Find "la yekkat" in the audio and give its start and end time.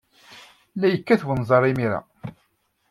0.79-1.21